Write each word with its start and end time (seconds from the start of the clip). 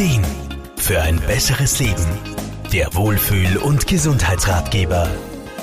Ideen 0.00 0.24
für 0.78 1.02
ein 1.02 1.20
besseres 1.20 1.78
Leben. 1.78 2.06
Der 2.72 2.94
Wohlfühl- 2.94 3.58
und 3.58 3.86
Gesundheitsratgeber. 3.86 5.06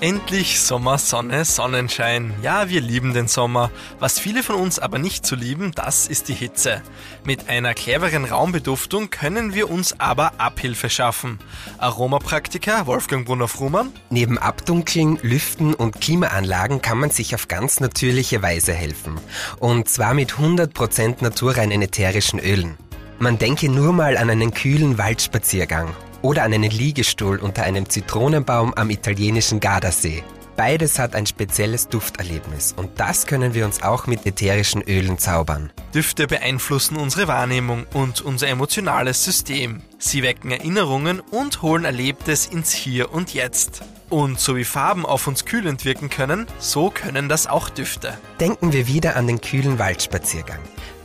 Endlich 0.00 0.60
Sommer, 0.60 0.98
Sonne, 0.98 1.44
Sonnenschein. 1.44 2.32
Ja, 2.40 2.68
wir 2.68 2.80
lieben 2.80 3.12
den 3.12 3.26
Sommer. 3.26 3.72
Was 3.98 4.20
viele 4.20 4.44
von 4.44 4.54
uns 4.54 4.78
aber 4.78 5.00
nicht 5.00 5.26
so 5.26 5.34
lieben, 5.34 5.72
das 5.74 6.06
ist 6.06 6.28
die 6.28 6.34
Hitze. 6.34 6.80
Mit 7.24 7.48
einer 7.48 7.74
cleveren 7.74 8.24
Raumbeduftung 8.24 9.10
können 9.10 9.52
wir 9.52 9.68
uns 9.68 9.98
aber 9.98 10.34
Abhilfe 10.38 10.90
schaffen. 10.90 11.40
Aromapraktiker 11.78 12.86
Wolfgang 12.86 13.26
Brunner-Frumann. 13.26 13.90
Neben 14.10 14.38
Abdunkeln, 14.38 15.18
Lüften 15.22 15.74
und 15.74 16.00
Klimaanlagen 16.00 16.80
kann 16.82 16.98
man 16.98 17.10
sich 17.10 17.34
auf 17.34 17.48
ganz 17.48 17.80
natürliche 17.80 18.40
Weise 18.42 18.74
helfen. 18.74 19.18
Und 19.58 19.88
zwar 19.88 20.14
mit 20.14 20.34
100% 20.34 21.16
naturreinen 21.20 21.82
ätherischen 21.82 22.38
Ölen. 22.38 22.78
Man 23.22 23.36
denke 23.36 23.68
nur 23.68 23.92
mal 23.92 24.16
an 24.16 24.30
einen 24.30 24.54
kühlen 24.54 24.96
Waldspaziergang 24.96 25.94
oder 26.22 26.42
an 26.42 26.54
einen 26.54 26.70
Liegestuhl 26.70 27.36
unter 27.36 27.64
einem 27.64 27.86
Zitronenbaum 27.86 28.72
am 28.72 28.88
italienischen 28.88 29.60
Gardasee. 29.60 30.24
Beides 30.56 30.98
hat 30.98 31.14
ein 31.14 31.26
spezielles 31.26 31.88
Dufterlebnis 31.88 32.72
und 32.74 32.98
das 32.98 33.26
können 33.26 33.52
wir 33.52 33.66
uns 33.66 33.82
auch 33.82 34.06
mit 34.06 34.24
ätherischen 34.24 34.80
Ölen 34.80 35.18
zaubern. 35.18 35.70
Düfte 35.94 36.28
beeinflussen 36.28 36.96
unsere 36.96 37.28
Wahrnehmung 37.28 37.84
und 37.92 38.22
unser 38.22 38.48
emotionales 38.48 39.22
System. 39.22 39.82
Sie 39.98 40.22
wecken 40.22 40.50
Erinnerungen 40.50 41.20
und 41.20 41.60
holen 41.60 41.84
Erlebtes 41.84 42.46
ins 42.46 42.72
Hier 42.72 43.12
und 43.12 43.34
Jetzt. 43.34 43.82
Und 44.08 44.40
so 44.40 44.56
wie 44.56 44.64
Farben 44.64 45.04
auf 45.04 45.26
uns 45.26 45.44
kühlend 45.44 45.84
wirken 45.84 46.08
können, 46.08 46.46
so 46.58 46.88
können 46.88 47.28
das 47.28 47.46
auch 47.46 47.68
Düfte. 47.68 48.16
Denken 48.40 48.72
wir 48.72 48.86
wieder 48.86 49.16
an 49.16 49.26
den 49.26 49.42
kühlen 49.42 49.78
Waldspaziergang. 49.78 50.58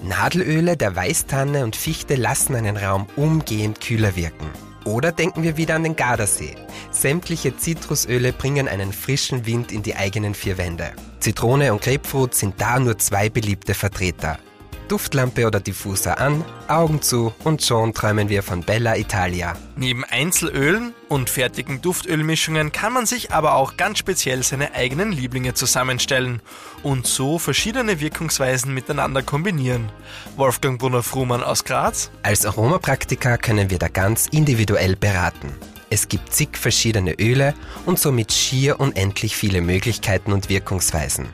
Nadelöle 0.08 0.78
der 0.78 0.96
Weißtanne 0.96 1.64
und 1.64 1.76
Fichte 1.76 2.16
lassen 2.16 2.56
einen 2.56 2.78
Raum 2.78 3.08
umgehend 3.16 3.82
kühler 3.82 4.16
wirken. 4.16 4.50
Oder 4.86 5.12
denken 5.12 5.42
wir 5.42 5.58
wieder 5.58 5.76
an 5.76 5.84
den 5.84 5.96
Gardasee. 5.96 6.56
Sämtliche 6.92 7.58
Zitrusöle 7.58 8.32
bringen 8.32 8.68
einen 8.68 8.94
frischen 8.94 9.48
Wind 9.48 9.72
in 9.72 9.82
die 9.82 9.96
eigenen 9.96 10.36
vier 10.36 10.60
Wände. 10.60 10.92
Zitrone 11.20 11.74
und 11.74 11.82
Grapefruit 11.82 12.36
sind 12.36 12.62
da 12.62 12.80
nur 12.80 13.00
zwei 13.00 13.30
beliebte 13.30 13.74
Vertreter. 13.74 14.38
Duftlampe 14.86 15.46
oder 15.46 15.60
Diffuser 15.60 16.20
an, 16.20 16.44
Augen 16.68 17.02
zu 17.02 17.34
und 17.44 17.64
schon 17.64 17.94
träumen 17.94 18.30
wir 18.30 18.44
von 18.44 18.62
Bella 18.62 18.96
Italia. 18.96 19.56
Neben 19.76 20.04
Einzelölen 20.04 20.94
und 21.10 21.30
fertigen 21.30 21.82
Duftölmischungen 21.82 22.72
kann 22.72 22.94
man 22.94 23.06
sich 23.06 23.32
aber 23.32 23.56
auch 23.56 23.78
ganz 23.78 24.00
speziell 24.00 24.44
seine 24.44 24.74
eigenen 24.74 25.12
Lieblinge 25.12 25.54
zusammenstellen 25.54 26.42
und 26.84 27.08
so 27.08 27.40
verschiedene 27.40 28.00
Wirkungsweisen 28.00 28.74
miteinander 28.74 29.22
kombinieren. 29.22 29.92
Wolfgang 30.38 30.80
Brunner-Frumann 30.80 31.44
aus 31.44 31.64
Graz. 31.64 32.10
Als 32.24 32.46
Aromapraktiker 32.46 33.38
können 33.38 33.70
wir 33.70 33.80
da 33.80 33.88
ganz 33.88 34.28
individuell 34.28 34.96
beraten. 34.96 35.54
Es 35.90 36.08
gibt 36.08 36.34
zig 36.34 36.58
verschiedene 36.58 37.14
Öle 37.20 37.54
und 37.86 38.00
somit 38.00 38.32
schier 38.32 38.80
unendlich 38.80 39.36
viele 39.36 39.62
Möglichkeiten 39.62 40.34
und 40.34 40.50
Wirkungsweisen. 40.50 41.28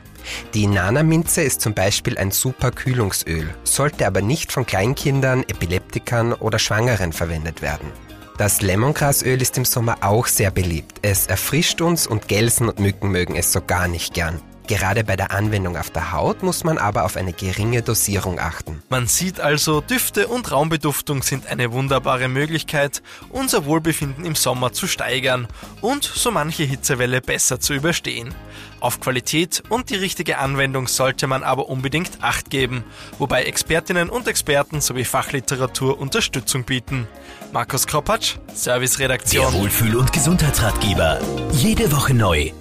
Die 0.54 0.66
Nana-Minze 0.66 1.42
ist 1.42 1.60
zum 1.60 1.74
Beispiel 1.74 2.16
ein 2.18 2.30
super 2.30 2.70
Kühlungsöl, 2.70 3.48
sollte 3.64 4.06
aber 4.06 4.22
nicht 4.22 4.52
von 4.52 4.66
Kleinkindern, 4.66 5.42
Epileptikern 5.42 6.32
oder 6.32 6.58
Schwangeren 6.58 7.12
verwendet 7.12 7.62
werden. 7.62 7.90
Das 8.38 8.62
Lemongrasöl 8.62 9.42
ist 9.42 9.58
im 9.58 9.64
Sommer 9.64 9.98
auch 10.00 10.26
sehr 10.26 10.50
beliebt. 10.50 10.98
Es 11.02 11.26
erfrischt 11.26 11.80
uns 11.80 12.06
und 12.06 12.28
Gelsen 12.28 12.68
und 12.68 12.78
Mücken 12.78 13.10
mögen 13.10 13.36
es 13.36 13.52
so 13.52 13.60
gar 13.60 13.88
nicht 13.88 14.14
gern. 14.14 14.40
Gerade 14.72 15.04
bei 15.04 15.16
der 15.16 15.32
Anwendung 15.32 15.76
auf 15.76 15.90
der 15.90 16.12
Haut 16.12 16.42
muss 16.42 16.64
man 16.64 16.78
aber 16.78 17.04
auf 17.04 17.18
eine 17.18 17.34
geringe 17.34 17.82
Dosierung 17.82 18.40
achten. 18.40 18.82
Man 18.88 19.06
sieht 19.06 19.38
also, 19.38 19.82
Düfte 19.82 20.28
und 20.28 20.50
Raumbeduftung 20.50 21.22
sind 21.22 21.46
eine 21.46 21.72
wunderbare 21.72 22.26
Möglichkeit, 22.28 23.02
unser 23.28 23.66
Wohlbefinden 23.66 24.24
im 24.24 24.34
Sommer 24.34 24.72
zu 24.72 24.86
steigern 24.86 25.46
und 25.82 26.04
so 26.04 26.30
manche 26.30 26.62
Hitzewelle 26.62 27.20
besser 27.20 27.60
zu 27.60 27.74
überstehen. 27.74 28.34
Auf 28.80 28.98
Qualität 28.98 29.62
und 29.68 29.90
die 29.90 29.96
richtige 29.96 30.38
Anwendung 30.38 30.88
sollte 30.88 31.26
man 31.26 31.42
aber 31.42 31.68
unbedingt 31.68 32.22
Acht 32.22 32.48
geben, 32.48 32.82
wobei 33.18 33.42
Expertinnen 33.42 34.08
und 34.08 34.26
Experten 34.26 34.80
sowie 34.80 35.04
Fachliteratur 35.04 36.00
Unterstützung 36.00 36.64
bieten. 36.64 37.06
Markus 37.52 37.86
Kropatsch, 37.86 38.36
Serviceredaktion. 38.54 39.52
Der 39.52 39.60
Wohlfühl- 39.60 39.96
und 39.96 40.14
Gesundheitsratgeber. 40.14 41.20
Jede 41.52 41.92
Woche 41.92 42.14
neu 42.14 42.52